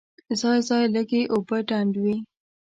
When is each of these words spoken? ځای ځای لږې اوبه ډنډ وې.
ځای 0.39 0.59
ځای 0.69 0.83
لږې 0.95 1.21
اوبه 1.33 1.57
ډنډ 1.69 1.93
وې. 2.03 2.15